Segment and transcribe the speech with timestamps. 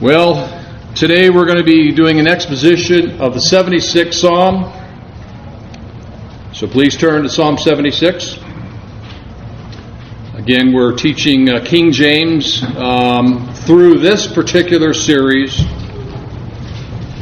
[0.00, 0.48] Well,
[0.96, 4.64] today we're going to be doing an exposition of the 76th Psalm.
[6.52, 8.36] So please turn to Psalm 76.
[10.34, 15.60] Again, we're teaching uh, King James um, through this particular series.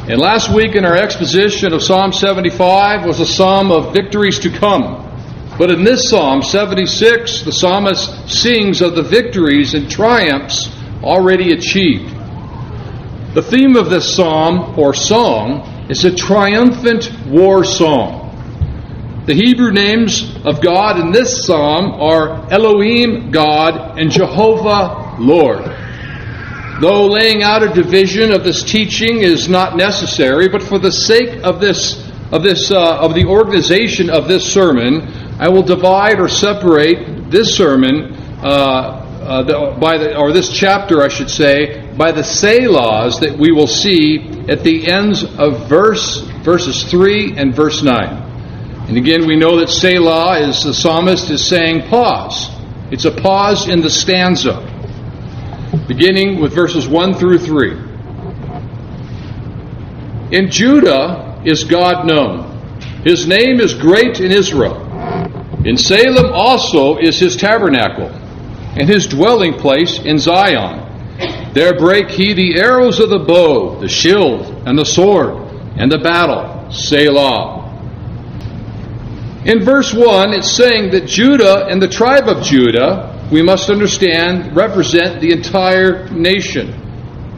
[0.09, 4.49] And last week in our exposition of Psalm 75 was a psalm of victories to
[4.49, 4.99] come.
[5.59, 12.12] But in this Psalm 76, the psalmist sings of the victories and triumphs already achieved.
[13.33, 18.29] The theme of this psalm or song is a triumphant war song.
[19.25, 25.63] The Hebrew names of God in this psalm are Elohim, God, and Jehovah, Lord.
[26.79, 31.43] Though laying out a division of this teaching is not necessary, but for the sake
[31.43, 35.07] of this of this uh, of the organization of this sermon,
[35.39, 41.07] I will divide or separate this sermon uh, uh, by the, or this chapter, I
[41.07, 46.83] should say, by the selahs that we will see at the ends of verse verses
[46.83, 48.21] three and verse nine.
[48.87, 52.49] And again, we know that selah is the psalmist is saying pause.
[52.91, 54.59] It's a pause in the stanza,
[55.87, 57.77] beginning with verses one through three.
[60.35, 62.49] In Judah is God known.
[63.03, 64.81] His name is great in Israel.
[65.65, 68.09] In Salem also is his tabernacle
[68.75, 70.92] and his dwelling place in Zion.
[71.53, 75.35] There break he the arrows of the bow, the shield, and the sword,
[75.77, 76.71] and the battle.
[76.71, 77.59] Selah.
[79.45, 84.55] In verse 1, it's saying that Judah and the tribe of Judah, we must understand,
[84.55, 86.73] represent the entire nation.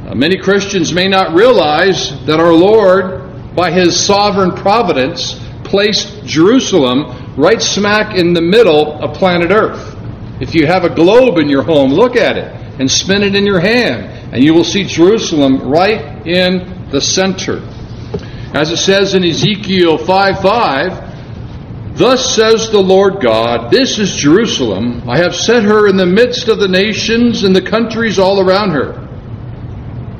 [0.07, 7.35] Uh, many Christians may not realize that our Lord, by his sovereign providence, placed Jerusalem
[7.35, 9.97] right smack in the middle of planet Earth.
[10.39, 13.45] If you have a globe in your home, look at it and spin it in
[13.45, 17.61] your hand, and you will see Jerusalem right in the center.
[18.53, 21.05] As it says in Ezekiel 5 5,
[21.97, 25.09] Thus says the Lord God, This is Jerusalem.
[25.09, 28.71] I have set her in the midst of the nations and the countries all around
[28.71, 29.01] her.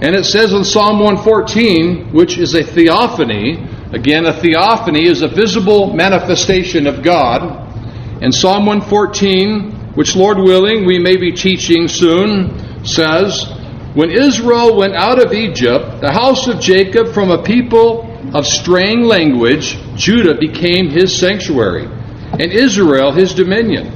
[0.01, 5.27] And it says in Psalm 114, which is a theophany, again, a theophany is a
[5.27, 7.44] visible manifestation of God.
[8.21, 13.45] In Psalm 114, which, Lord willing, we may be teaching soon, says,
[13.94, 19.03] When Israel went out of Egypt, the house of Jacob from a people of straying
[19.03, 23.91] language, Judah became his sanctuary, and Israel his dominion.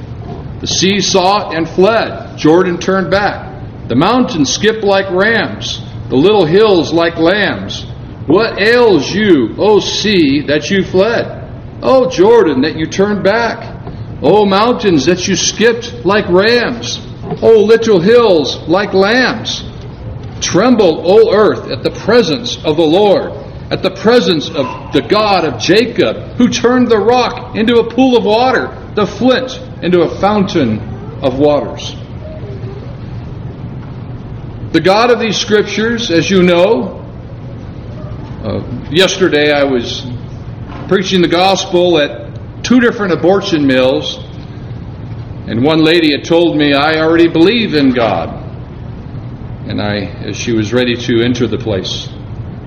[0.60, 3.88] The sea it and fled, Jordan turned back.
[3.88, 7.84] The mountains skipped like rams, the little hills like lambs.
[8.26, 11.38] What ails you, O sea, that you fled?
[11.82, 13.79] O Jordan, that you turned back?
[14.22, 17.00] O mountains that you skipped like rams,
[17.42, 19.64] O little hills like lambs.
[20.40, 23.32] Tremble, O earth, at the presence of the Lord,
[23.70, 28.16] at the presence of the God of Jacob, who turned the rock into a pool
[28.16, 30.80] of water, the flint into a fountain
[31.22, 31.94] of waters.
[34.72, 37.00] The God of these scriptures, as you know,
[38.44, 40.06] uh, yesterday I was
[40.88, 42.29] preaching the gospel at
[42.62, 44.18] two different abortion mills,
[45.48, 48.28] and one lady had told me, I already believe in God.
[49.68, 52.08] And I, as she was ready to enter the place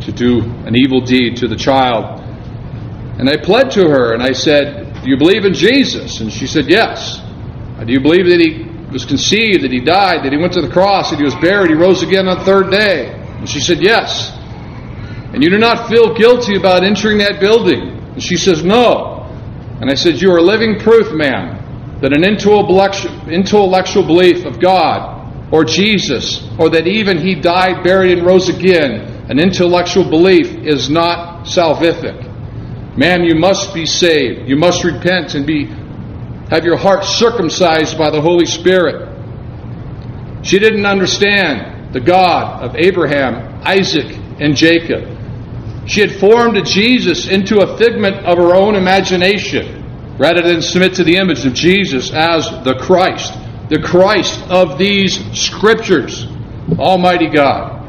[0.01, 2.21] to do an evil deed to the child,
[3.19, 6.19] and I pled to her and I said, Do you believe in Jesus?
[6.19, 7.19] And she said, Yes.
[7.85, 10.71] Do you believe that he was conceived, that he died, that he went to the
[10.71, 13.11] cross, that he was buried, he rose again on the third day?
[13.11, 14.31] And she said, Yes.
[15.33, 17.99] And you do not feel guilty about entering that building?
[18.13, 19.12] And she says, No.
[19.83, 25.65] And I said, You are living proof, ma'am, that an intellectual belief of God or
[25.65, 31.45] Jesus, or that even He died, buried, and rose again, an intellectual belief is not
[31.45, 32.97] salvific.
[32.97, 34.47] Ma'am, you must be saved.
[34.47, 35.65] You must repent and be
[36.49, 39.09] have your heart circumcised by the Holy Spirit.
[40.45, 45.12] She didn't understand the God of Abraham, Isaac, and Jacob.
[45.85, 49.83] She had formed Jesus into a figment of her own imagination
[50.17, 53.33] rather than submit to the image of Jesus as the Christ,
[53.69, 56.27] the Christ of these scriptures,
[56.77, 57.81] Almighty God.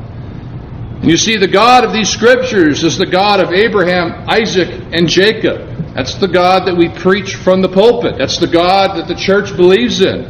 [1.00, 5.06] And you see, the God of these scriptures is the God of Abraham, Isaac, and
[5.06, 5.94] Jacob.
[5.94, 8.16] That's the God that we preach from the pulpit.
[8.18, 10.24] That's the God that the church believes in.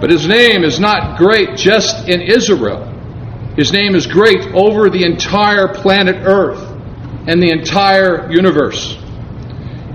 [0.00, 2.92] But his name is not great just in Israel.
[3.56, 6.62] His name is great over the entire planet Earth
[7.26, 8.96] and the entire universe.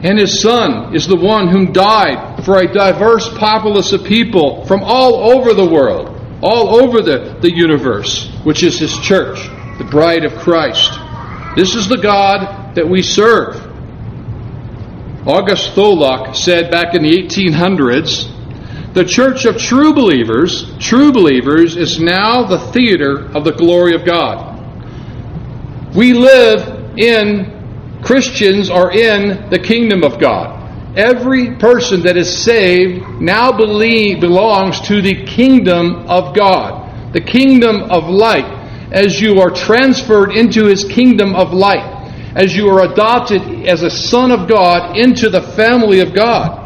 [0.04, 4.82] And his son is the one whom died for a diverse populace of people from
[4.84, 6.12] all over the world
[6.42, 9.48] all over the, the universe, which is His church,
[9.78, 10.92] the bride of Christ.
[11.56, 13.56] This is the God that we serve.
[15.28, 18.31] August Tholuck said back in the 1800s,
[18.94, 24.06] the church of true believers, true believers, is now the theater of the glory of
[24.06, 24.50] God.
[25.96, 30.58] We live in, Christians are in the kingdom of God.
[30.98, 37.84] Every person that is saved now believe, belongs to the kingdom of God, the kingdom
[37.84, 38.60] of light.
[38.92, 42.02] As you are transferred into his kingdom of light,
[42.36, 46.58] as you are adopted as a son of God into the family of God.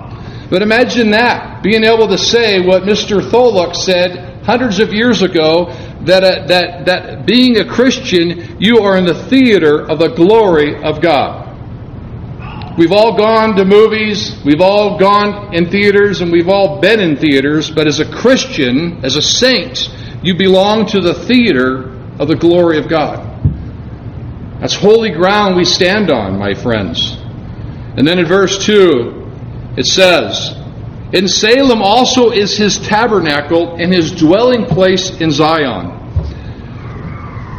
[0.50, 3.28] But imagine that, being able to say what Mr.
[3.28, 5.66] Tholuck said hundreds of years ago
[6.02, 10.80] that, uh, that, that being a Christian, you are in the theater of the glory
[10.84, 11.42] of God.
[12.78, 17.18] We've all gone to movies, we've all gone in theaters, and we've all been in
[17.18, 19.90] theaters, but as a Christian, as a saint,
[20.22, 23.26] you belong to the theater of the glory of God.
[24.60, 27.18] That's holy ground we stand on, my friends.
[27.98, 30.62] And then in verse 2, it says,
[31.14, 36.02] In Salem also is his tabernacle and his dwelling place in Zion.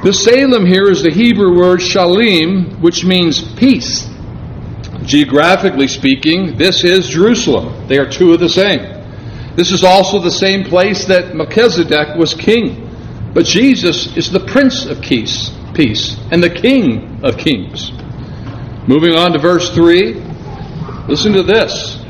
[0.03, 4.09] The Salem here is the Hebrew word shalim, which means peace.
[5.05, 7.87] Geographically speaking, this is Jerusalem.
[7.89, 8.81] They are two of the same.
[9.55, 12.83] This is also the same place that Melchizedek was king.
[13.33, 17.91] But Jesus is the Prince of Peace, peace and the King of Kings.
[18.89, 20.15] Moving on to verse 3,
[21.09, 22.06] listen to this.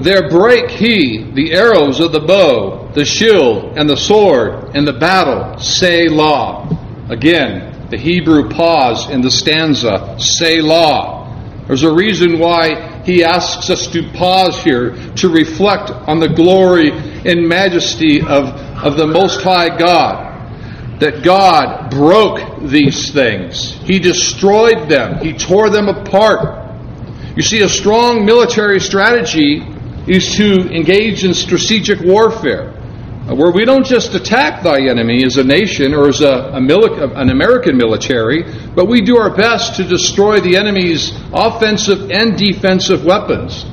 [0.00, 4.92] There brake he the arrows of the bow, the shield, and the sword, and the
[4.92, 6.68] battle, Selah.
[7.08, 11.64] Again, the Hebrew pause in the stanza, Selah.
[11.66, 16.90] There's a reason why he asks us to pause here to reflect on the glory
[16.90, 18.50] and majesty of,
[18.84, 20.26] of the Most High God.
[21.00, 26.66] That God broke these things, He destroyed them, He tore them apart.
[27.36, 29.64] You see, a strong military strategy
[30.08, 32.72] is to engage in strategic warfare
[33.28, 36.60] uh, where we don't just attack thy enemy as a nation or as a, a
[36.60, 38.42] mili- an American military,
[38.74, 43.66] but we do our best to destroy the enemy's offensive and defensive weapons.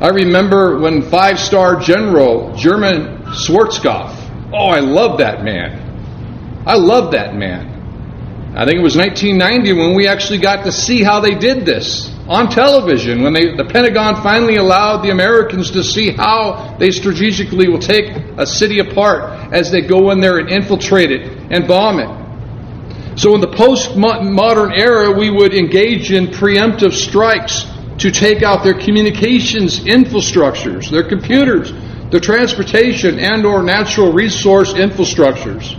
[0.00, 6.62] I remember when five star general Norman Schwarzkopf, oh, I love that man.
[6.66, 8.54] I love that man.
[8.54, 12.14] I think it was 1990 when we actually got to see how they did this
[12.28, 17.68] on television when they, the Pentagon finally allowed the Americans to see how they strategically
[17.68, 22.00] will take a city apart as they go in there and infiltrate it and bomb
[22.00, 23.18] it.
[23.18, 27.64] So in the post-modern era, we would engage in preemptive strikes
[27.98, 31.72] to take out their communications infrastructures, their computers,
[32.10, 35.76] their transportation and or natural resource infrastructures.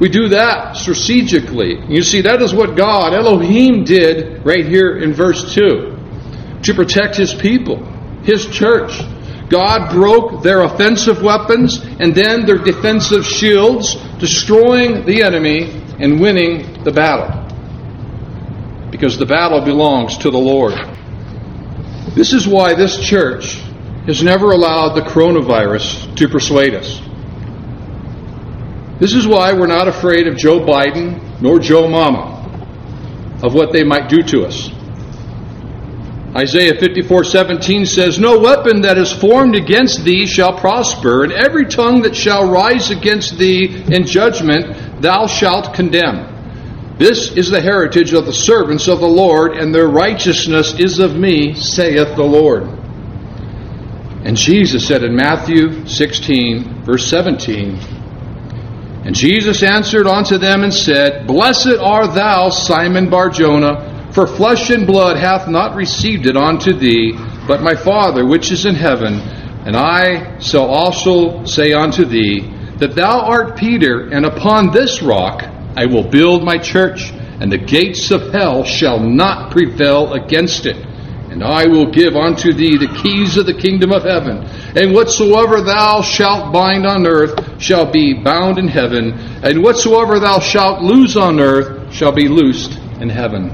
[0.00, 1.80] We do that strategically.
[1.88, 5.96] You see, that is what God, Elohim, did right here in verse 2
[6.62, 7.84] to protect his people,
[8.22, 9.00] his church.
[9.50, 15.70] God broke their offensive weapons and then their defensive shields, destroying the enemy
[16.00, 17.42] and winning the battle.
[18.90, 20.74] Because the battle belongs to the Lord.
[22.14, 23.60] This is why this church
[24.06, 27.00] has never allowed the coronavirus to persuade us.
[29.00, 33.82] This is why we're not afraid of Joe Biden nor Joe Mama, of what they
[33.82, 34.70] might do to us.
[36.36, 42.02] Isaiah 54:17 says, "No weapon that is formed against thee shall prosper, and every tongue
[42.02, 44.66] that shall rise against thee in judgment
[45.00, 46.26] thou shalt condemn.
[46.98, 51.16] This is the heritage of the servants of the Lord, and their righteousness is of
[51.16, 52.68] me, saith the Lord."
[54.24, 57.78] And Jesus said in Matthew 16, verse 17,
[59.04, 64.86] and Jesus answered unto them and said, Blessed art thou, Simon Barjona, for flesh and
[64.86, 67.12] blood hath not received it unto thee,
[67.46, 69.20] but my Father which is in heaven.
[69.66, 75.42] And I shall also say unto thee, that thou art Peter, and upon this rock
[75.76, 80.76] I will build my church, and the gates of hell shall not prevail against it.
[80.76, 84.44] And I will give unto thee the keys of the kingdom of heaven.
[84.76, 89.12] And whatsoever thou shalt bind on earth shall be bound in heaven.
[89.42, 93.48] And whatsoever thou shalt loose on earth shall be loosed in heaven.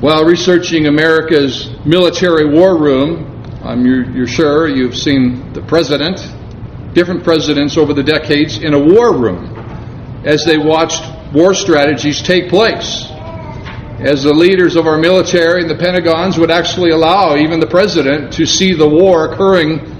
[0.00, 6.16] While researching America's military war room, I'm, you're, you're sure you've seen the president,
[6.94, 9.54] different presidents over the decades in a war room
[10.24, 11.02] as they watched
[11.34, 13.04] war strategies take place
[14.00, 18.32] as the leaders of our military and the Pentagons would actually allow even the president
[18.32, 19.97] to see the war occurring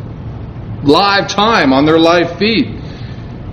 [0.83, 2.67] live time on their live feed.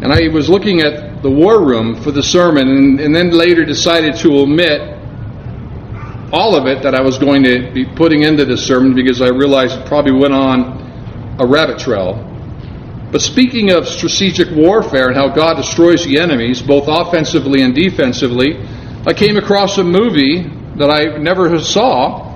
[0.01, 3.65] And I was looking at the war room for the sermon and, and then later
[3.65, 4.95] decided to omit
[6.31, 9.29] all of it that I was going to be putting into this sermon because I
[9.29, 12.21] realized it probably went on a rabbit trail.
[13.11, 18.57] But speaking of strategic warfare and how God destroys the enemies, both offensively and defensively,
[19.07, 20.43] I came across a movie
[20.75, 22.35] that I never saw,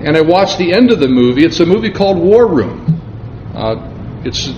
[0.00, 1.44] and I watched the end of the movie.
[1.44, 3.00] It's a movie called War Room.
[3.54, 3.93] Uh,
[4.24, 4.50] it's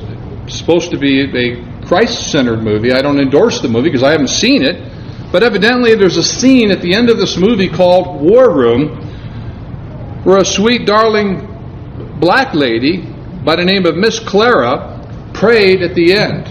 [0.55, 2.93] supposed to be a Christ centered movie.
[2.93, 4.93] I don't endorse the movie because I haven't seen it.
[5.33, 9.03] But evidently, there's a scene at the end of this movie called War Room
[10.25, 11.47] where a sweet, darling
[12.19, 13.03] black lady
[13.45, 16.49] by the name of Miss Clara prayed at the end.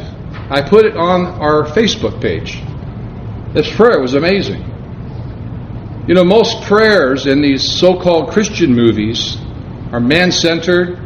[0.50, 2.62] I put it on our Facebook page.
[3.54, 4.62] This prayer was amazing.
[6.08, 9.38] You know, most prayers in these so called Christian movies
[9.92, 11.05] are man centered.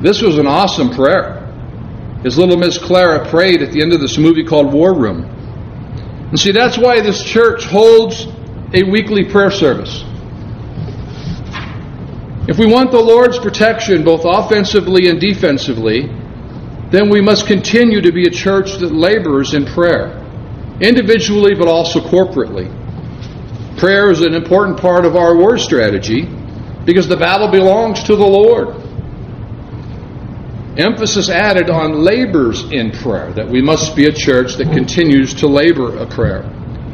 [0.00, 1.42] This was an awesome prayer.
[2.22, 5.24] His little Miss Clara prayed at the end of this movie called War Room.
[6.30, 8.26] And see, that's why this church holds
[8.74, 10.04] a weekly prayer service.
[12.48, 16.08] If we want the Lord's protection, both offensively and defensively,
[16.90, 20.22] then we must continue to be a church that labors in prayer,
[20.80, 22.70] individually but also corporately.
[23.78, 26.28] Prayer is an important part of our war strategy
[26.84, 28.85] because the battle belongs to the Lord.
[30.78, 35.46] Emphasis added on labors in prayer, that we must be a church that continues to
[35.46, 36.42] labor a prayer.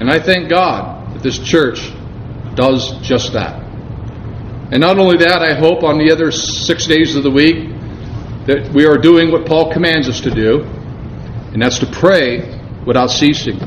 [0.00, 1.92] And I thank God that this church
[2.54, 3.60] does just that.
[4.72, 7.70] And not only that, I hope on the other six days of the week
[8.46, 10.62] that we are doing what Paul commands us to do,
[11.52, 13.58] and that's to pray without ceasing.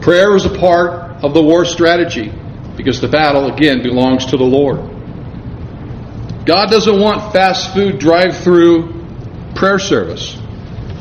[0.00, 2.32] Prayer is a part of the war strategy
[2.76, 4.95] because the battle, again, belongs to the Lord.
[6.46, 9.04] God doesn't want fast food drive through
[9.56, 10.38] prayer service.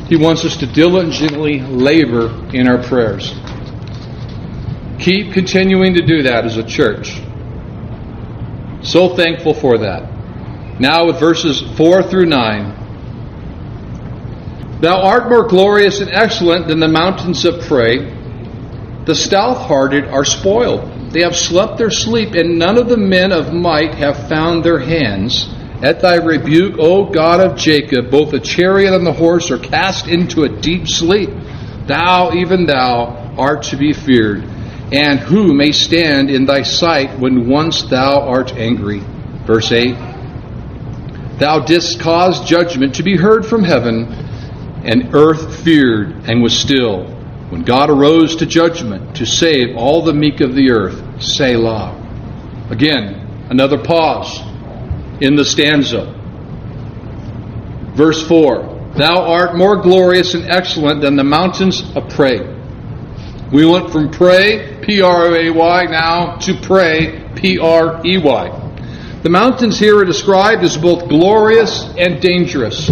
[0.07, 3.31] He wants us to diligently labor in our prayers.
[4.99, 7.21] Keep continuing to do that as a church.
[8.81, 10.09] So thankful for that.
[10.79, 14.79] Now with verses 4 through 9.
[14.81, 17.99] Thou art more glorious and excellent than the mountains of prey.
[19.05, 20.94] The stout hearted are spoiled.
[21.15, 24.79] They have slept their sleep, and none of the men of might have found their
[24.79, 25.47] hands.
[25.81, 30.09] At thy rebuke, O God of Jacob, both the chariot and the horse are cast
[30.09, 31.29] into a deep sleep.
[31.87, 34.43] Thou, even thou, art to be feared.
[34.91, 39.01] And who may stand in thy sight when once thou art angry?
[39.45, 39.95] Verse 8
[41.39, 44.11] Thou didst cause judgment to be heard from heaven,
[44.83, 47.05] and earth feared and was still.
[47.51, 52.01] When God arose to judgment to save all the meek of the earth, Selah.
[52.69, 54.39] Again, another pause
[55.21, 56.11] in the stanza.
[57.95, 62.39] Verse 4 Thou art more glorious and excellent than the mountains of prey.
[63.51, 68.61] We went from pray, P R A Y, now to pray, P R E Y.
[69.23, 72.91] The mountains here are described as both glorious and dangerous.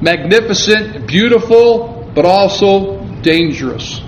[0.00, 4.00] Magnificent, beautiful, but also dangerous.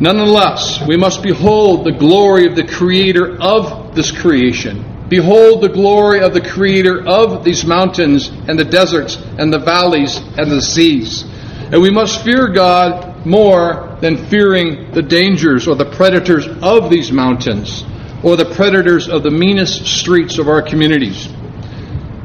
[0.00, 5.06] Nonetheless, we must behold the glory of the Creator of this creation.
[5.10, 10.16] Behold the glory of the Creator of these mountains and the deserts and the valleys
[10.16, 11.24] and the seas.
[11.70, 17.12] And we must fear God more than fearing the dangers or the predators of these
[17.12, 17.84] mountains
[18.22, 21.28] or the predators of the meanest streets of our communities.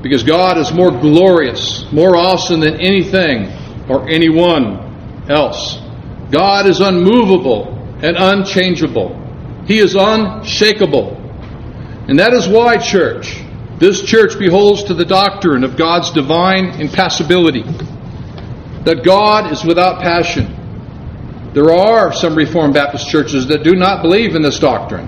[0.02, 3.52] Because God is more glorious, more awesome than anything
[3.90, 5.85] or anyone else.
[6.36, 7.74] God is unmovable
[8.04, 9.16] and unchangeable.
[9.66, 11.16] He is unshakable.
[12.10, 13.42] And that is why, church,
[13.80, 17.64] this church beholds to the doctrine of God's divine impassibility,
[18.84, 21.52] that God is without passion.
[21.54, 25.08] There are some Reformed Baptist churches that do not believe in this doctrine.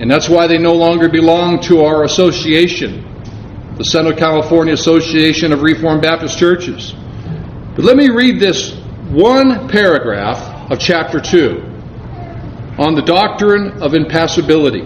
[0.00, 3.02] And that's why they no longer belong to our association,
[3.76, 6.94] the Central California Association of Reformed Baptist Churches.
[7.74, 8.77] But let me read this
[9.10, 11.62] one paragraph of chapter 2
[12.78, 14.84] on the doctrine of impassibility.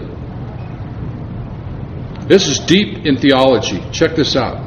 [2.27, 3.83] This is deep in theology.
[3.91, 4.57] Check this out.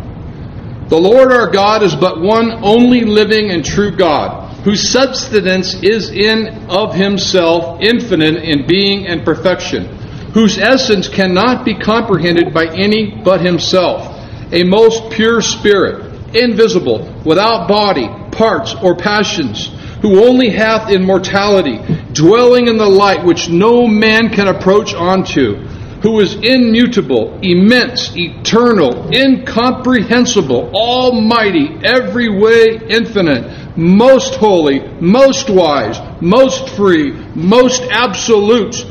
[0.89, 6.11] The Lord our God is but one only living and true God, whose substance is
[6.11, 9.97] in of himself infinite in being and perfection
[10.37, 14.05] whose essence cannot be comprehended by any but himself,
[14.53, 19.71] a most pure spirit, invisible, without body, parts, or passions,
[20.03, 21.79] who only hath immortality,
[22.13, 25.57] dwelling in the light which no man can approach unto,
[26.03, 36.69] who is immutable, immense, eternal, incomprehensible, almighty, every way infinite, most holy, most wise, most
[36.71, 38.87] free, most absolute,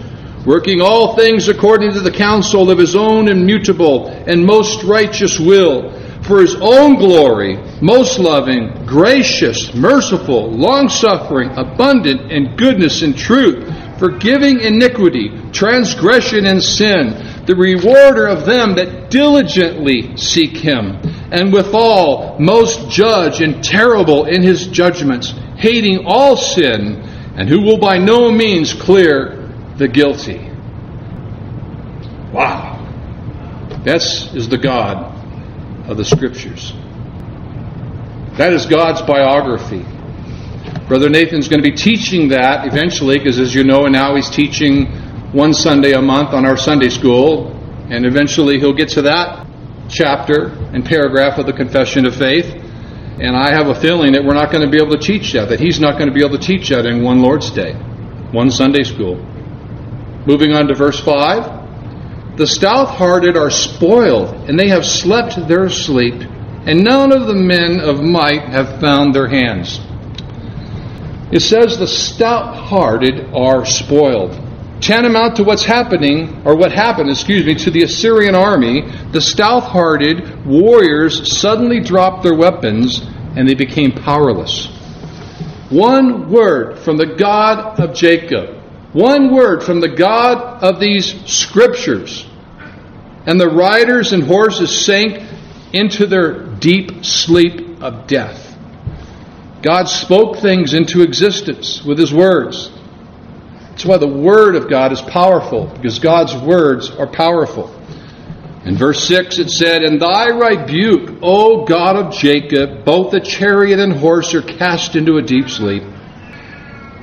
[0.45, 5.91] working all things according to the counsel of his own immutable and most righteous will,
[6.25, 13.71] for his own glory, most loving, gracious, merciful, long suffering, abundant in goodness and truth,
[13.99, 20.97] forgiving iniquity, transgression, and sin, the rewarder of them that diligently seek him,
[21.31, 27.01] and withal most judge and terrible in his judgments, hating all sin,
[27.37, 30.49] and who will by no means clear the guilty.
[32.33, 32.71] Wow.
[33.83, 35.14] This is the God
[35.87, 36.73] of the Scriptures.
[38.37, 39.85] That is God's biography.
[40.87, 44.29] Brother Nathan's going to be teaching that eventually, because as you know, and now he's
[44.29, 44.85] teaching
[45.31, 47.51] one Sunday a month on our Sunday school,
[47.89, 49.47] and eventually he'll get to that
[49.89, 52.45] chapter and paragraph of the Confession of Faith.
[52.45, 55.47] And I have a feeling that we're not going to be able to teach that,
[55.49, 57.73] that he's not going to be able to teach that in one Lord's Day,
[58.31, 59.15] one Sunday school.
[60.27, 61.54] Moving on to verse 5.
[62.37, 66.15] The stout hearted are spoiled, and they have slept their sleep,
[66.65, 69.79] and none of the men of might have found their hands.
[71.31, 74.39] It says the stout hearted are spoiled.
[74.81, 79.63] Tantamount to what's happening, or what happened, excuse me, to the Assyrian army, the stout
[79.63, 83.01] hearted warriors suddenly dropped their weapons
[83.35, 84.67] and they became powerless.
[85.69, 88.61] One word from the God of Jacob,
[88.95, 92.25] one word from the God of these scriptures,
[93.25, 95.21] and the riders and horses sank
[95.73, 98.57] into their deep sleep of death.
[99.61, 102.71] God spoke things into existence with His words.
[103.71, 107.69] That's why the Word of God is powerful, because God's words are powerful.
[108.63, 113.77] In verse 6 it said, In thy rebuke, O God of Jacob, both the chariot
[113.77, 115.83] and horse are cast into a deep sleep.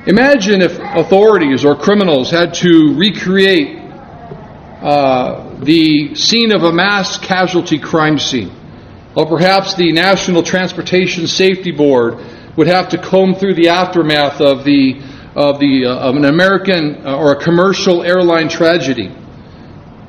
[0.07, 7.79] Imagine if authorities or criminals had to recreate uh, the scene of a mass casualty
[7.79, 8.51] crime scene.
[9.15, 12.17] Or perhaps the National Transportation Safety Board
[12.57, 15.01] would have to comb through the aftermath of the
[15.37, 19.15] of the uh, of an American uh, or a commercial airline tragedy.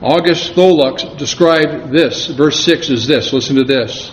[0.02, 2.28] August Tholuck described this.
[2.28, 3.32] Verse six is this.
[3.32, 4.12] Listen to this.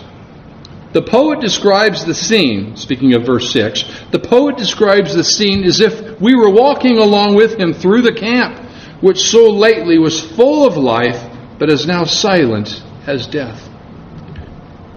[0.93, 5.79] The poet describes the scene, speaking of verse 6, the poet describes the scene as
[5.79, 8.59] if we were walking along with him through the camp,
[8.99, 13.69] which so lately was full of life, but is now silent as death.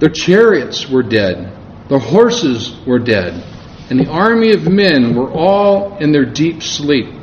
[0.01, 1.57] Their chariots were dead,
[1.89, 3.45] the horses were dead,
[3.89, 7.15] and the army of men were all in their deep sleep,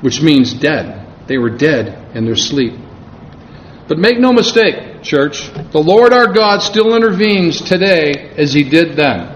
[0.00, 1.06] which means dead.
[1.26, 2.74] They were dead in their sleep.
[3.88, 8.96] But make no mistake, church, the Lord our God still intervenes today as he did
[8.96, 9.32] then.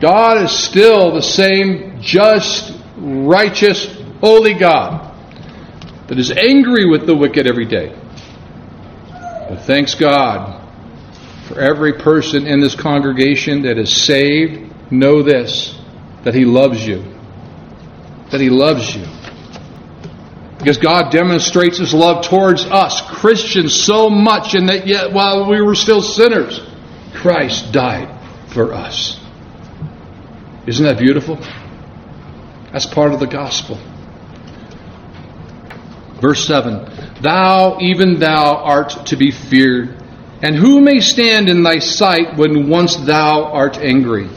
[0.00, 3.86] God is still the same just, righteous,
[4.20, 5.14] holy God
[6.06, 7.94] that is angry with the wicked every day.
[9.48, 10.64] But thanks God
[11.48, 15.74] for every person in this congregation that is saved, know this
[16.24, 17.02] that He loves you.
[18.30, 19.06] That He loves you.
[20.58, 25.60] Because God demonstrates His love towards us, Christians, so much, and that yet while we
[25.62, 26.60] were still sinners,
[27.14, 28.08] Christ died
[28.48, 29.20] for us.
[30.66, 31.38] Isn't that beautiful?
[32.72, 33.78] That's part of the gospel.
[36.20, 39.98] Verse 7 Thou, even thou, art to be feared
[40.40, 44.28] and who may stand in thy sight when once thou art angry?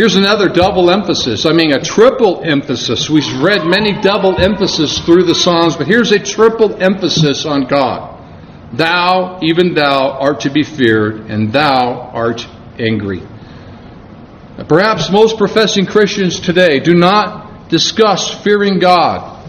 [0.00, 1.44] Here's another double emphasis.
[1.44, 3.10] I mean, a triple emphasis.
[3.10, 8.18] We've read many double emphasis through the Psalms, but here's a triple emphasis on God.
[8.72, 13.20] Thou, even thou, art to be feared, and thou art angry.
[14.66, 19.46] Perhaps most professing Christians today do not discuss fearing God,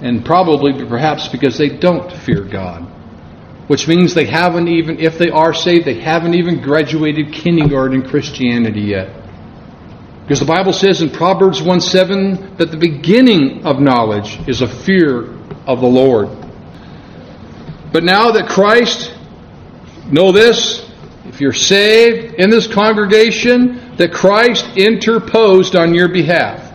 [0.00, 2.92] and probably perhaps because they don't fear God
[3.66, 8.82] which means they haven't even, if they are saved, they haven't even graduated kindergarten Christianity
[8.82, 9.23] yet.
[10.24, 14.66] Because the Bible says in Proverbs 1 7 that the beginning of knowledge is a
[14.66, 15.24] fear
[15.66, 16.30] of the Lord.
[17.92, 19.14] But now that Christ,
[20.10, 20.90] know this,
[21.26, 26.72] if you're saved in this congregation, that Christ interposed on your behalf.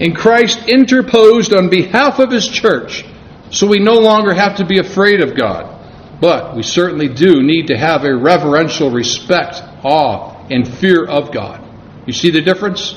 [0.00, 3.04] And Christ interposed on behalf of His church,
[3.50, 5.74] so we no longer have to be afraid of God.
[6.20, 11.67] But we certainly do need to have a reverential respect, awe, and fear of God.
[12.08, 12.92] You see the difference?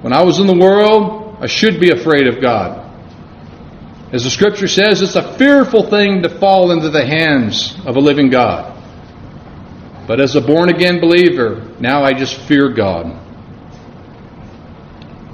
[0.00, 2.80] When I was in the world, I should be afraid of God.
[4.14, 8.00] As the scripture says, it's a fearful thing to fall into the hands of a
[8.00, 8.80] living God.
[10.06, 13.12] But as a born again believer, now I just fear God.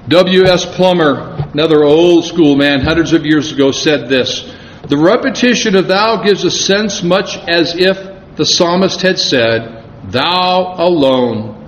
[0.08, 0.64] W.S.
[0.74, 4.52] Plumer, another old school man, hundreds of years ago, said this
[4.88, 10.74] The repetition of thou gives a sense much as if the psalmist had said, Thou
[10.76, 11.59] alone.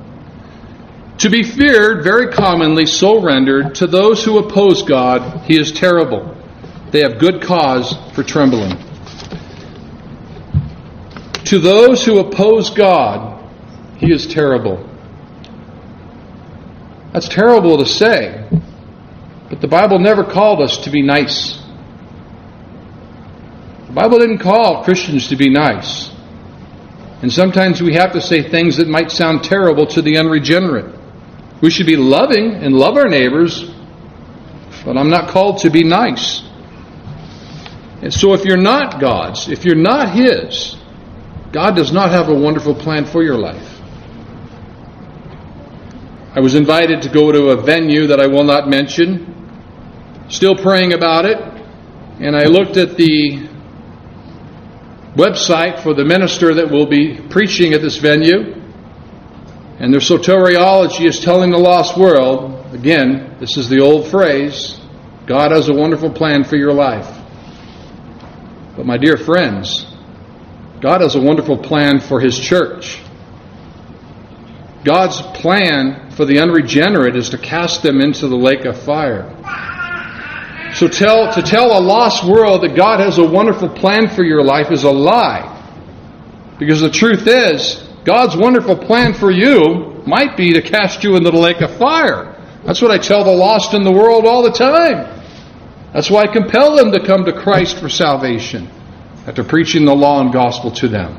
[1.22, 6.36] To be feared, very commonly so rendered, to those who oppose God, he is terrible.
[6.90, 8.76] They have good cause for trembling.
[11.44, 13.40] To those who oppose God,
[13.98, 14.84] he is terrible.
[17.12, 18.44] That's terrible to say,
[19.48, 21.56] but the Bible never called us to be nice.
[23.86, 26.10] The Bible didn't call Christians to be nice.
[27.22, 30.98] And sometimes we have to say things that might sound terrible to the unregenerate.
[31.62, 33.70] We should be loving and love our neighbors,
[34.84, 36.42] but I'm not called to be nice.
[38.02, 40.76] And so if you're not God's, if you're not His,
[41.52, 43.68] God does not have a wonderful plan for your life.
[46.34, 49.28] I was invited to go to a venue that I will not mention.
[50.28, 51.38] Still praying about it.
[52.18, 53.48] And I looked at the
[55.14, 58.61] website for the minister that will be preaching at this venue.
[59.78, 64.78] And their soteriology is telling the lost world, again, this is the old phrase
[65.26, 67.08] God has a wonderful plan for your life.
[68.76, 69.86] But my dear friends,
[70.80, 73.00] God has a wonderful plan for His church.
[74.84, 79.30] God's plan for the unregenerate is to cast them into the lake of fire.
[80.74, 84.42] So tell, to tell a lost world that God has a wonderful plan for your
[84.42, 85.50] life is a lie.
[86.58, 91.30] Because the truth is, God's wonderful plan for you might be to cast you into
[91.30, 92.36] the lake of fire.
[92.64, 95.22] That's what I tell the lost in the world all the time.
[95.92, 98.68] That's why I compel them to come to Christ for salvation
[99.26, 101.18] after preaching the law and gospel to them.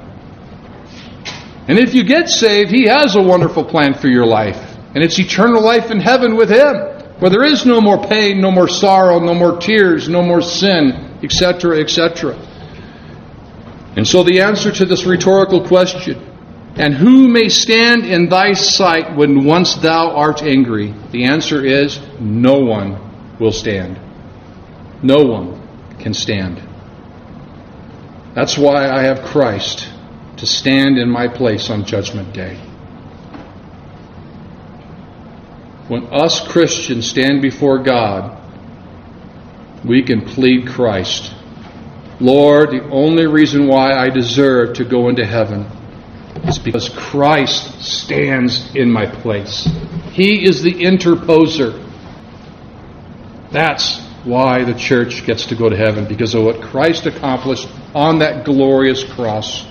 [1.67, 4.58] And if you get saved, He has a wonderful plan for your life.
[4.96, 6.76] And it's eternal life in heaven with Him,
[7.19, 11.19] where there is no more pain, no more sorrow, no more tears, no more sin,
[11.24, 12.36] etc., etc.
[13.96, 16.33] And so the answer to this rhetorical question,
[16.76, 20.94] and who may stand in thy sight when once thou art angry?
[21.12, 24.00] The answer is no one will stand.
[25.04, 25.62] No one
[26.00, 26.62] can stand.
[28.34, 29.88] That's why I have Christ
[30.38, 32.56] to stand in my place on Judgment Day.
[35.88, 38.40] When us Christians stand before God,
[39.86, 41.34] we can plead Christ.
[42.20, 45.70] Lord, the only reason why I deserve to go into heaven
[46.43, 49.67] is because Christ stands in my place.
[50.12, 51.79] He is the interposer.
[53.51, 58.19] That's why the church gets to go to heaven, because of what Christ accomplished on
[58.19, 59.65] that glorious cross.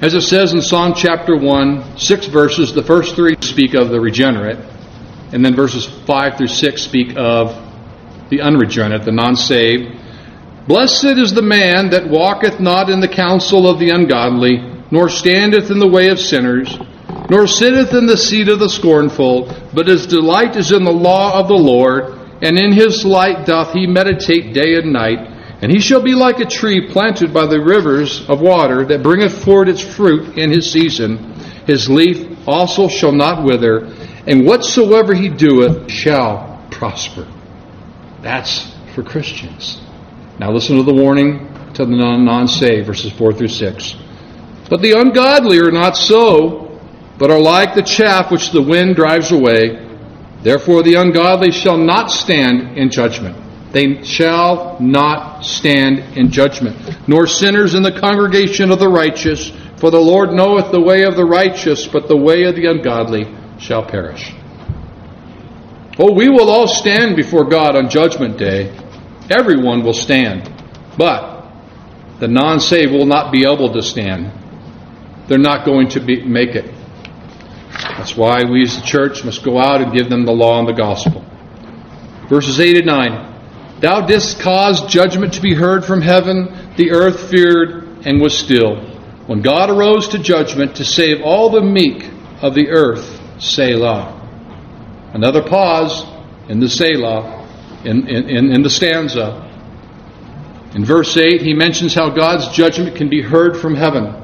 [0.00, 4.00] As it says in Psalm chapter 1, six verses, the first three speak of the
[4.00, 4.58] regenerate,
[5.32, 7.56] and then verses 5 through 6 speak of
[8.30, 9.96] the unregenerate, the non saved.
[10.66, 15.70] Blessed is the man that walketh not in the counsel of the ungodly, nor standeth
[15.70, 16.78] in the way of sinners,
[17.30, 21.40] nor sitteth in the seat of the scornful, but his delight is in the law
[21.40, 25.18] of the Lord, and in his light doth he meditate day and night.
[25.62, 29.44] And he shall be like a tree planted by the rivers of water that bringeth
[29.44, 31.34] forth its fruit in his season.
[31.66, 33.86] His leaf also shall not wither,
[34.26, 37.26] and whatsoever he doeth shall prosper.
[38.20, 39.80] That's for Christians.
[40.38, 43.94] Now listen to the warning to the non saved, verses 4 through 6.
[44.72, 46.80] But the ungodly are not so,
[47.18, 49.76] but are like the chaff which the wind drives away.
[50.42, 53.36] Therefore the ungodly shall not stand in judgment
[53.72, 59.50] they shall not stand in judgment, nor sinners in the congregation of the righteous.
[59.78, 63.24] For the Lord knoweth the way of the righteous, but the way of the ungodly
[63.58, 64.32] shall perish.
[65.98, 68.78] Oh, we will all stand before God on Judgment Day.
[69.30, 70.50] Everyone will stand.
[70.96, 71.46] But
[72.20, 74.30] the non saved will not be able to stand.
[75.28, 76.72] They're not going to be, make it.
[77.96, 80.68] That's why we as the church must go out and give them the law and
[80.68, 81.24] the gospel.
[82.28, 83.80] Verses 8 and 9.
[83.80, 86.74] Thou didst cause judgment to be heard from heaven.
[86.76, 88.76] The earth feared and was still.
[89.26, 94.18] When God arose to judgment to save all the meek of the earth, Selah.
[95.14, 96.04] Another pause
[96.48, 97.46] in the Selah,
[97.84, 99.48] in, in, in the stanza.
[100.74, 104.21] In verse 8, he mentions how God's judgment can be heard from heaven.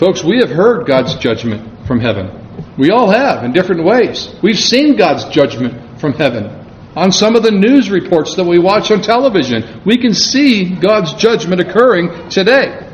[0.00, 2.30] Folks, we have heard God's judgment from heaven.
[2.78, 4.34] We all have in different ways.
[4.42, 6.46] We've seen God's judgment from heaven
[6.96, 9.82] on some of the news reports that we watch on television.
[9.84, 12.90] We can see God's judgment occurring today.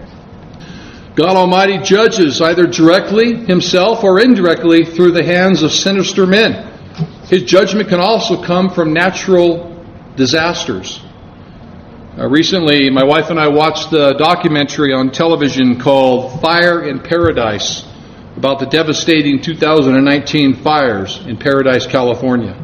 [1.14, 6.72] God Almighty judges either directly himself or indirectly through the hands of sinister men.
[7.28, 9.80] His judgment can also come from natural
[10.16, 11.05] disasters.
[12.18, 17.84] Uh, recently, my wife and I watched the documentary on television called Fire in Paradise
[18.38, 22.56] about the devastating 2019 fires in Paradise, California.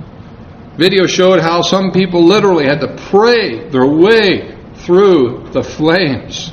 [0.79, 6.51] Video showed how some people literally had to pray their way through the flames.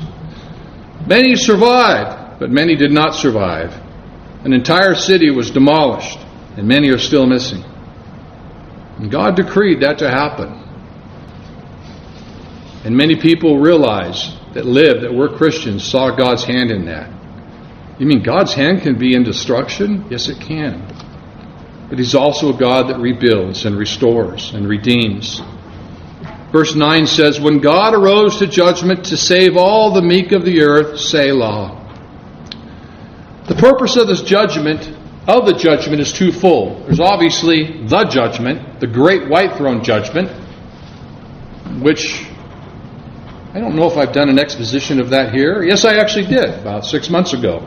[1.07, 3.71] Many survived, but many did not survive.
[4.43, 6.19] An entire city was demolished,
[6.57, 7.63] and many are still missing.
[8.97, 10.68] And God decreed that to happen.
[12.83, 17.11] And many people realize that live, that were Christians, saw God's hand in that.
[17.99, 20.05] You mean God's hand can be in destruction?
[20.09, 20.87] Yes, it can.
[21.89, 25.41] But He's also a God that rebuilds and restores and redeems.
[26.53, 30.61] Verse 9 says, When God arose to judgment to save all the meek of the
[30.61, 31.75] earth, Selah.
[33.47, 34.87] The purpose of this judgment,
[35.27, 36.85] of the judgment, is twofold.
[36.85, 40.29] There's obviously the judgment, the great white throne judgment,
[41.81, 42.28] which
[43.53, 45.63] I don't know if I've done an exposition of that here.
[45.63, 47.59] Yes, I actually did about six months ago.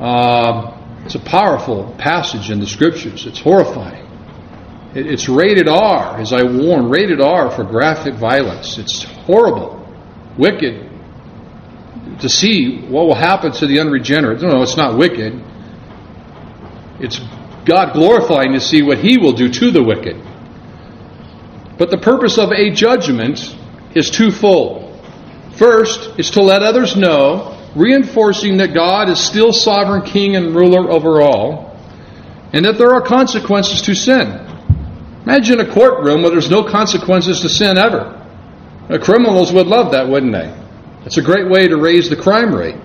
[0.00, 3.26] Uh, it's a powerful passage in the scriptures.
[3.26, 4.06] It's horrifying.
[4.94, 8.78] It's rated R, as I warned, rated R for graphic violence.
[8.78, 9.86] It's horrible,
[10.36, 10.88] wicked
[12.20, 14.40] to see what will happen to the unregenerate.
[14.40, 15.40] No, no, it's not wicked.
[17.00, 17.20] It's
[17.64, 20.16] God glorifying to see what He will do to the wicked.
[21.78, 23.56] But the purpose of a judgment
[23.94, 24.87] is twofold.
[25.58, 30.90] First is to let others know, reinforcing that God is still sovereign king and ruler
[30.90, 31.76] over all,
[32.52, 34.44] and that there are consequences to sin.
[35.24, 38.14] Imagine a courtroom where there's no consequences to sin ever.
[38.88, 40.54] The criminals would love that, wouldn't they?
[41.04, 42.76] It's a great way to raise the crime rate.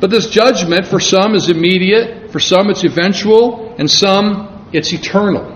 [0.00, 5.52] But this judgment for some is immediate, for some it's eventual, and some it's eternal.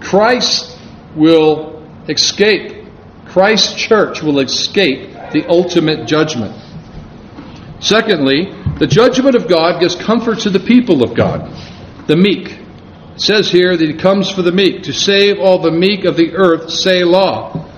[0.00, 0.78] Christ
[1.16, 2.77] will escape.
[3.38, 6.60] Christ's church will escape the ultimate judgment.
[7.78, 11.48] Secondly, the judgment of God gives comfort to the people of God,
[12.08, 12.48] the meek.
[13.14, 16.16] It says here that he comes for the meek, to save all the meek of
[16.16, 17.72] the earth, Selah.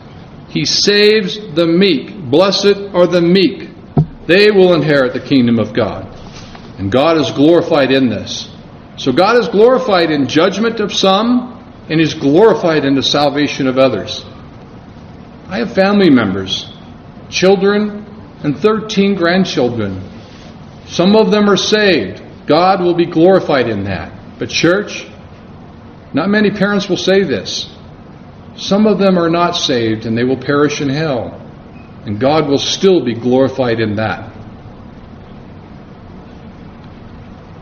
[0.49, 2.17] He saves the meek.
[2.31, 3.69] Blessed are the meek.
[4.27, 6.07] They will inherit the kingdom of God.
[6.79, 8.51] And God is glorified in this.
[8.97, 13.77] So God is glorified in judgment of some, and He's glorified in the salvation of
[13.77, 14.25] others.
[15.51, 16.73] I have family members,
[17.29, 18.07] children,
[18.45, 20.01] and 13 grandchildren.
[20.87, 22.23] Some of them are saved.
[22.47, 24.13] God will be glorified in that.
[24.39, 25.09] But, church,
[26.15, 27.69] not many parents will say this.
[28.57, 31.35] Some of them are not saved and they will perish in hell.
[32.07, 34.33] And God will still be glorified in that.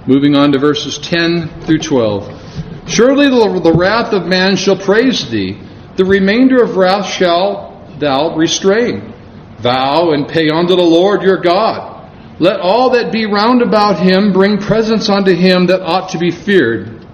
[0.06, 2.88] Moving on to verses 10 through 12.
[2.88, 5.58] Surely the wrath of man shall praise thee,
[5.96, 7.67] the remainder of wrath shall
[8.00, 9.14] thou restrain.
[9.60, 11.98] Vow and pay unto the Lord your God.
[12.40, 16.30] Let all that be round about him bring presents unto him that ought to be
[16.30, 17.04] feared.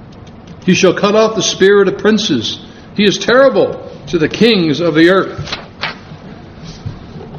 [0.64, 2.64] He shall cut off the spirit of princes.
[2.94, 5.64] He is terrible to the kings of the earth.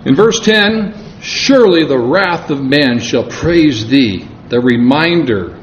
[0.05, 4.27] In verse 10, surely the wrath of man shall praise thee.
[4.49, 5.59] The reminder,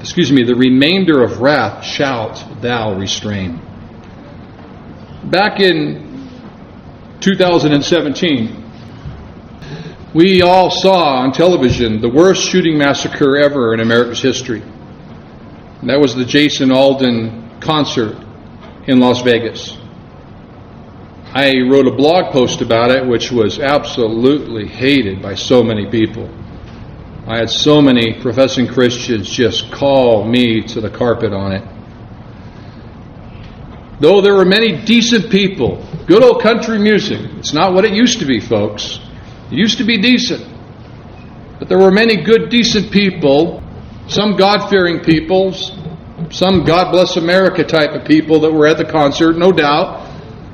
[0.00, 3.60] excuse me, the remainder of wrath shalt thou restrain.
[5.24, 6.13] Back in
[7.20, 8.64] 2017,
[10.14, 14.62] we all saw on television the worst shooting massacre ever in America's history.
[15.80, 18.16] And that was the Jason Aldean concert
[18.86, 19.76] in Las Vegas.
[21.32, 26.30] I wrote a blog post about it, which was absolutely hated by so many people.
[27.26, 31.73] I had so many professing Christians just call me to the carpet on it.
[34.00, 38.18] Though there were many decent people, good old country music, it's not what it used
[38.20, 38.98] to be, folks.
[39.50, 40.46] It used to be decent.
[41.58, 43.62] But there were many good, decent people
[44.06, 45.72] some God fearing peoples,
[46.30, 50.10] some God bless America type of people that were at the concert, no doubt.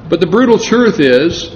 [0.09, 1.51] But the brutal truth is,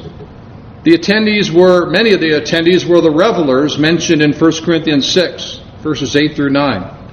[0.82, 5.60] the attendees were, many of the attendees were the revelers mentioned in 1 Corinthians 6,
[5.82, 7.03] verses 8 through 9.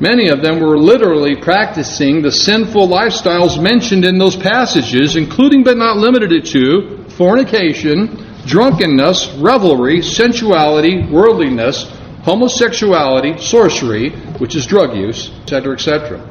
[0.00, 5.76] Many of them were literally practicing the sinful lifestyles mentioned in those passages, including but
[5.76, 11.84] not limited to fornication, drunkenness, revelry, sensuality, worldliness,
[12.22, 16.26] homosexuality, sorcery, which is drug use, etc., etc.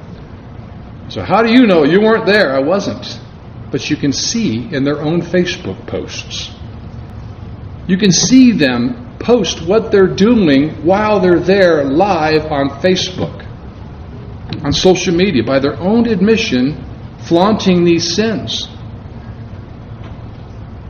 [1.09, 1.83] So, how do you know?
[1.83, 2.55] You weren't there.
[2.55, 3.19] I wasn't.
[3.71, 6.51] But you can see in their own Facebook posts.
[7.87, 13.45] You can see them post what they're doing while they're there live on Facebook,
[14.63, 16.83] on social media, by their own admission,
[17.19, 18.67] flaunting these sins.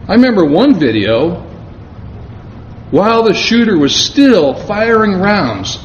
[0.07, 1.45] I remember one video
[2.91, 5.77] while the shooter was still firing rounds.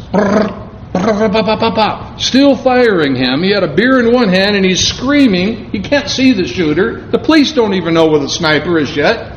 [2.19, 3.43] Still firing him.
[3.43, 5.71] He had a beer in one hand and he's screaming.
[5.71, 7.01] He can't see the shooter.
[7.11, 9.33] The police don't even know where the sniper is yet.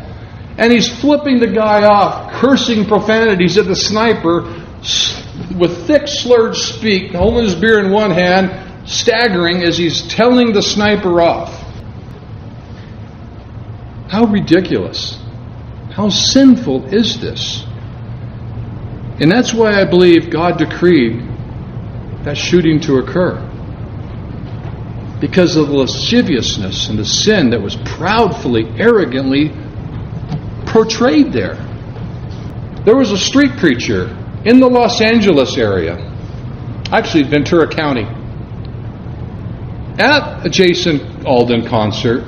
[0.57, 4.66] And he's flipping the guy off, cursing profanities at the sniper
[5.55, 10.61] with thick slurred speak, holding his beer in one hand, staggering as he's telling the
[10.61, 11.53] sniper off.
[14.09, 15.19] How ridiculous.
[15.91, 17.63] How sinful is this?
[19.19, 21.21] And that's why I believe God decreed
[22.23, 23.43] that shooting to occur.
[25.19, 29.51] Because of the lasciviousness and the sin that was proudly, arrogantly
[30.67, 31.55] portrayed there.
[32.85, 34.15] There was a street preacher
[34.47, 35.97] in the Los Angeles area,
[36.89, 38.05] actually Ventura County,
[39.99, 42.23] at a Jason Aldean concert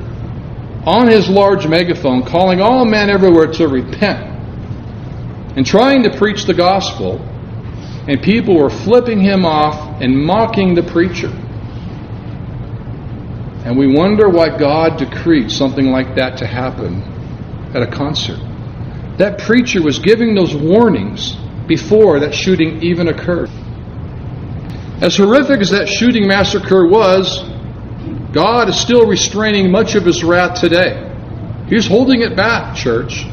[0.86, 4.20] on his large megaphone calling all men everywhere to repent
[5.56, 7.20] and trying to preach the gospel
[8.10, 11.30] and people were flipping him off and mocking the preacher.
[13.64, 17.02] And we wonder why God decreed something like that to happen
[17.74, 18.40] at a concert.
[19.20, 21.38] That preacher was giving those warnings
[21.70, 23.50] before that shooting even occurred.
[25.02, 27.46] As horrific as that shooting massacre was,
[28.34, 31.06] God is still restraining much of his wrath today.
[31.70, 33.24] He's holding it back, church.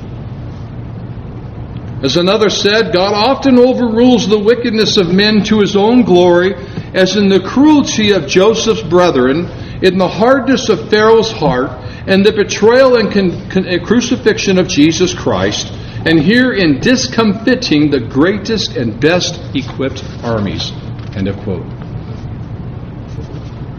[2.04, 6.54] As another said, God often overrules the wickedness of men to his own glory,
[6.94, 9.48] as in the cruelty of Joseph's brethren,
[9.82, 11.70] in the hardness of Pharaoh's heart,
[12.06, 15.72] and the betrayal and con- con- crucifixion of Jesus Christ,
[16.06, 20.70] and here in discomfiting the greatest and best equipped armies.
[21.16, 21.66] End of quote.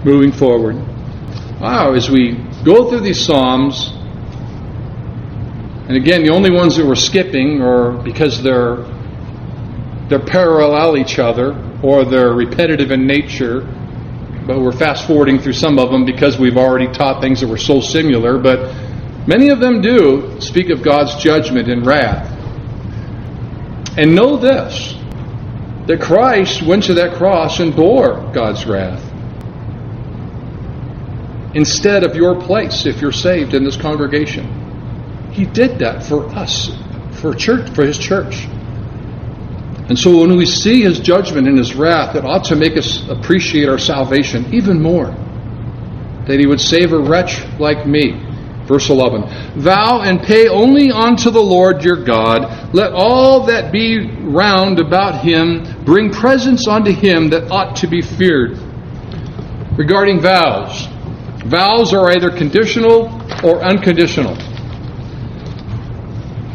[0.03, 0.75] Moving forward.
[1.61, 2.33] Wow, as we
[2.65, 3.93] go through these Psalms,
[5.87, 8.83] and again, the only ones that we're skipping are because they're
[10.09, 13.61] they're parallel each other or they're repetitive in nature.
[14.45, 17.57] But we're fast forwarding through some of them because we've already taught things that were
[17.57, 18.37] so similar.
[18.37, 18.86] But
[19.27, 22.33] many of them do speak of God's judgment and wrath.
[23.97, 24.95] And know this
[25.87, 29.03] that Christ went to that cross and bore God's wrath
[31.53, 35.31] instead of your place if you're saved in this congregation.
[35.31, 36.69] He did that for us,
[37.21, 38.45] for church, for His church.
[39.89, 43.07] And so when we see His judgment and His wrath, it ought to make us
[43.07, 45.07] appreciate our salvation even more.
[46.27, 48.26] That He would save a wretch like me.
[48.67, 52.73] Verse 11 Vow and pay only unto the Lord your God.
[52.73, 58.01] Let all that be round about him bring presents unto him that ought to be
[58.01, 58.59] feared.
[59.77, 60.87] Regarding vows,
[61.45, 63.07] vows are either conditional
[63.43, 64.35] or unconditional.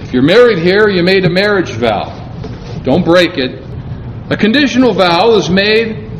[0.02, 2.18] If you're married here, you made a marriage vow.
[2.84, 3.62] Don't break it.
[4.30, 6.10] A conditional vow is made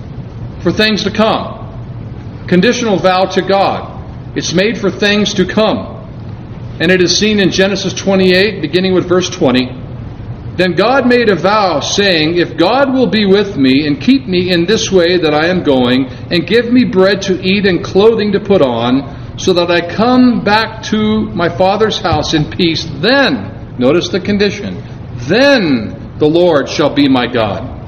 [0.63, 2.47] for things to come.
[2.47, 3.92] Conditional vow to God.
[4.35, 5.99] It's made for things to come.
[6.81, 9.81] And it is seen in Genesis 28, beginning with verse 20.
[10.57, 14.51] Then God made a vow, saying, If God will be with me and keep me
[14.51, 18.33] in this way that I am going, and give me bread to eat and clothing
[18.33, 23.53] to put on, so that I come back to my Father's house in peace, then
[23.79, 24.83] Notice the condition.
[25.29, 27.82] Then the Lord shall be my God.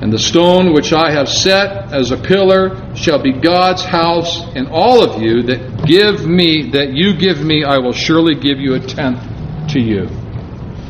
[0.00, 4.68] And the stone which I have set as a pillar shall be God's house, and
[4.68, 8.74] all of you that give me, that you give me, I will surely give you
[8.74, 9.20] a tenth
[9.72, 10.06] to you.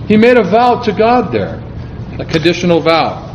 [0.08, 1.62] He made a vow to God there,
[2.18, 3.30] a conditional vow.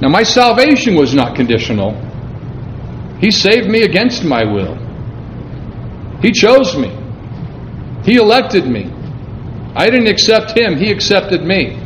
[0.00, 1.92] Now, my salvation was not conditional.
[3.20, 4.76] He saved me against my will.
[6.22, 6.96] He chose me.
[8.04, 8.92] He elected me.
[9.74, 11.78] I didn't accept him, he accepted me.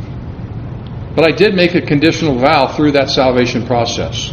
[1.15, 4.31] But I did make a conditional vow through that salvation process.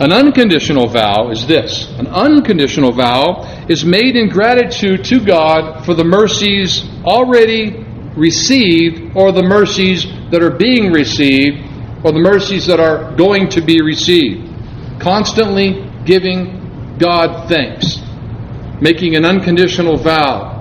[0.00, 5.94] An unconditional vow is this an unconditional vow is made in gratitude to God for
[5.94, 7.84] the mercies already
[8.16, 11.58] received or the mercies that are being received
[12.04, 14.50] or the mercies that are going to be received.
[15.00, 17.98] Constantly giving God thanks.
[18.80, 20.53] Making an unconditional vow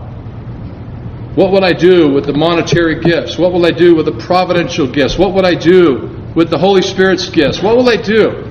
[1.36, 3.40] what will I do with the monetary gifts?
[3.40, 5.18] What will I do with the providential gifts?
[5.18, 7.62] What would I do with the Holy Spirit's gifts?
[7.62, 8.50] What will I do?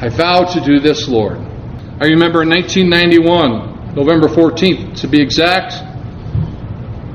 [0.00, 1.36] I vow to do this, Lord.
[1.36, 5.74] I remember in 1991, November 14th to be exact,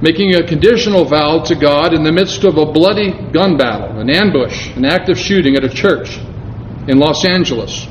[0.01, 4.09] making a conditional vow to God in the midst of a bloody gun battle, an
[4.09, 6.17] ambush, an active shooting at a church
[6.87, 7.87] in Los Angeles.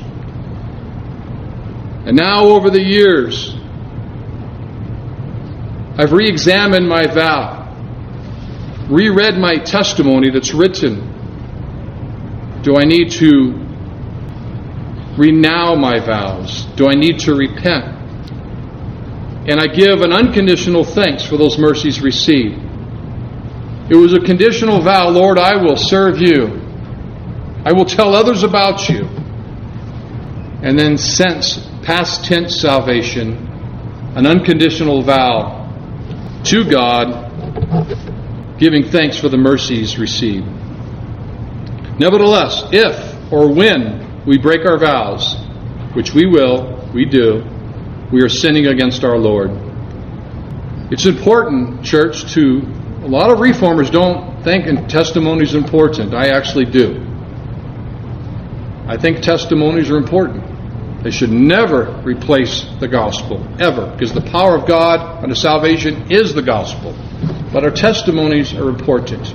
[2.05, 3.55] And now, over the years,
[5.97, 7.67] I've re examined my vow,
[8.89, 11.09] reread my testimony that's written.
[12.63, 13.53] Do I need to
[15.17, 16.65] renow my vows?
[16.77, 17.99] Do I need to repent?
[19.49, 22.55] And I give an unconditional thanks for those mercies received.
[23.89, 26.61] It was a conditional vow Lord, I will serve you.
[27.65, 29.03] I will tell others about you.
[30.63, 33.35] And then, sense past tense salvation,
[34.15, 35.60] an unconditional vow
[36.45, 40.47] to God, giving thanks for the mercies received.
[41.99, 45.35] Nevertheless, if or when we break our vows,
[45.93, 47.43] which we will, we do,
[48.11, 49.51] we are sinning against our Lord.
[50.91, 52.61] It's important, church, to
[53.03, 56.13] a lot of reformers don't think testimony is important.
[56.13, 57.07] I actually do.
[58.87, 60.50] I think testimonies are important.
[61.03, 66.35] They should never replace the gospel, ever, because the power of God unto salvation is
[66.35, 66.95] the gospel.
[67.51, 69.33] But our testimonies are important.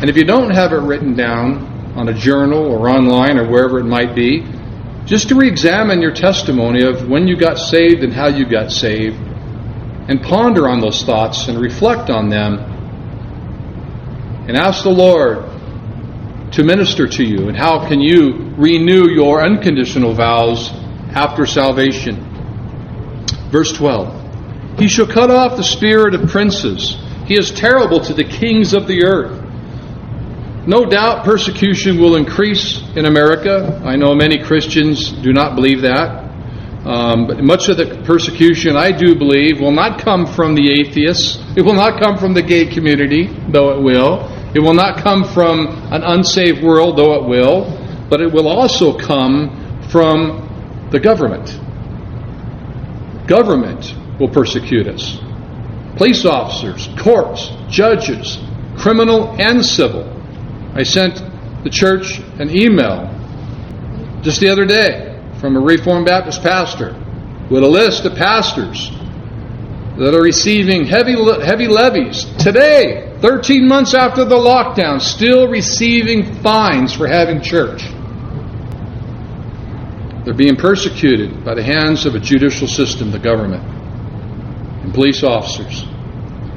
[0.00, 3.80] And if you don't have it written down on a journal or online or wherever
[3.80, 4.46] it might be,
[5.04, 8.70] just to re examine your testimony of when you got saved and how you got
[8.70, 9.16] saved,
[10.06, 12.58] and ponder on those thoughts and reflect on them,
[14.46, 15.44] and ask the Lord
[16.52, 20.70] to minister to you, and how can you renew your unconditional vows
[21.14, 22.30] after salvation.
[23.50, 28.24] Verse 12 He shall cut off the spirit of princes, he is terrible to the
[28.24, 29.40] kings of the earth.
[30.66, 33.82] No doubt persecution will increase in America.
[33.84, 36.24] I know many Christians do not believe that.
[36.86, 41.38] Um, but much of the persecution, I do believe, will not come from the atheists.
[41.56, 44.28] It will not come from the gay community, though it will.
[44.54, 47.64] It will not come from an unsaved world, though it will.
[48.10, 50.43] But it will also come from
[50.90, 51.58] the government.
[53.26, 55.18] Government will persecute us.
[55.96, 58.38] Police officers, courts, judges,
[58.76, 60.10] criminal and civil.
[60.74, 61.22] I sent
[61.62, 63.10] the church an email
[64.22, 66.94] just the other day from a Reformed Baptist pastor
[67.50, 68.90] with a list of pastors
[69.98, 71.12] that are receiving heavy,
[71.44, 77.82] heavy levies today, 13 months after the lockdown, still receiving fines for having church.
[80.24, 83.62] They're being persecuted by the hands of a judicial system, the government,
[84.82, 85.84] and police officers.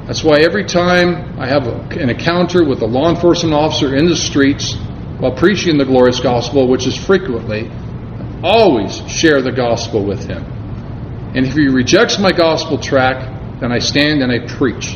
[0.07, 4.07] That's why every time I have a, an encounter with a law enforcement officer in
[4.07, 4.75] the streets
[5.19, 10.45] while preaching the glorious gospel, which is frequently, I always share the gospel with him.
[11.35, 14.95] And if he rejects my gospel track, then I stand and I preach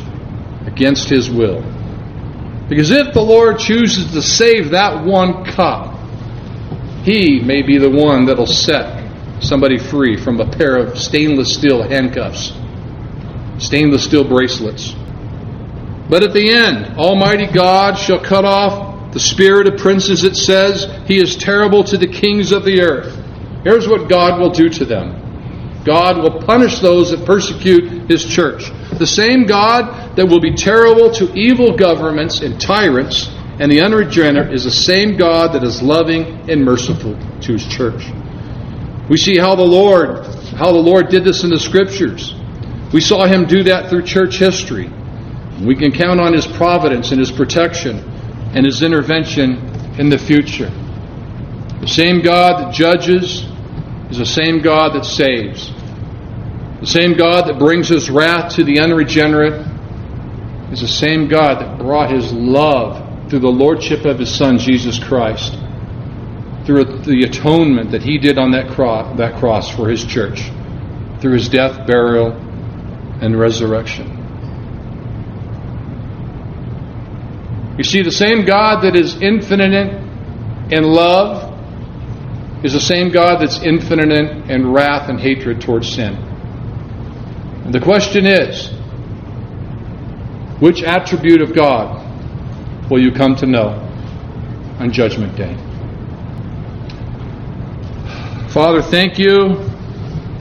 [0.66, 1.60] against his will.
[2.70, 5.91] Because if the Lord chooses to save that one cup,
[7.02, 9.02] he may be the one that'll set
[9.42, 12.52] somebody free from a pair of stainless steel handcuffs,
[13.58, 14.94] stainless steel bracelets.
[16.08, 20.86] But at the end, Almighty God shall cut off the spirit of princes, it says.
[21.06, 23.18] He is terrible to the kings of the earth.
[23.64, 25.18] Here's what God will do to them
[25.84, 28.70] God will punish those that persecute His church.
[28.98, 33.28] The same God that will be terrible to evil governments and tyrants
[33.60, 38.02] and the unregenerate is the same God that is loving and merciful to his church.
[39.08, 40.26] We see how the Lord
[40.56, 42.34] how the Lord did this in the scriptures.
[42.92, 44.90] We saw him do that through church history.
[45.64, 47.98] We can count on his providence and his protection
[48.54, 49.56] and his intervention
[49.98, 50.70] in the future.
[51.80, 53.46] The same God that judges
[54.10, 55.70] is the same God that saves.
[56.80, 59.66] The same God that brings his wrath to the unregenerate
[60.70, 63.01] is the same God that brought his love
[63.32, 65.54] through the lordship of his Son, Jesus Christ,
[66.66, 70.50] through the atonement that he did on that cross, that cross for his church,
[71.18, 72.32] through his death, burial,
[73.22, 74.06] and resurrection.
[77.78, 79.94] You see, the same God that is infinite
[80.70, 81.54] in love
[82.62, 86.16] is the same God that's infinite in wrath and hatred towards sin.
[87.64, 88.68] And the question is
[90.60, 92.01] which attribute of God
[92.92, 93.70] will you come to know
[94.78, 95.56] on Judgment Day.
[98.50, 99.66] Father, thank you.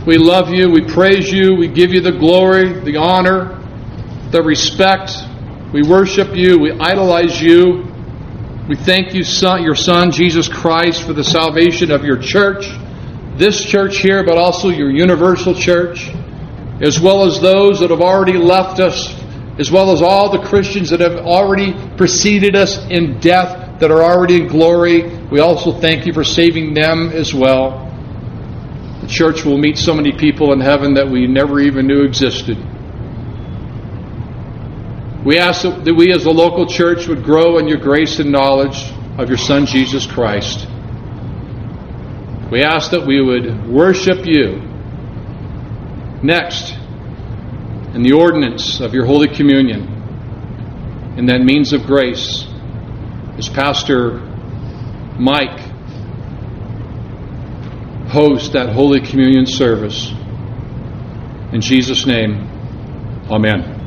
[0.06, 0.70] We love you.
[0.70, 1.56] We praise you.
[1.56, 3.58] We give you the glory, the honor,
[4.32, 5.14] the respect.
[5.72, 6.60] We worship you.
[6.60, 7.86] We idolize you.
[8.68, 12.66] We thank you, son, your Son, Jesus Christ, for the salvation of your church,
[13.38, 16.10] this church here, but also your universal church,
[16.82, 19.21] as well as those that have already left us,
[19.60, 24.02] as well as all the Christians that have already preceded us in death, that are
[24.02, 25.04] already in glory.
[25.28, 27.88] We also thank you for saving them as well.
[29.02, 32.58] The church will meet so many people in heaven that we never even knew existed.
[35.26, 38.92] We ask that we as a local church would grow in your grace and knowledge
[39.20, 40.68] of your Son, Jesus Christ.
[42.52, 44.62] We ask that we would worship you
[46.24, 46.76] next
[47.94, 50.02] in the ordinance of your Holy Communion
[51.18, 52.48] and that means of grace
[53.38, 54.20] as Pastor
[55.20, 55.60] Mike
[58.10, 60.12] hosts that Holy Communion service.
[61.54, 62.48] In Jesus' name,
[63.30, 63.81] Amen.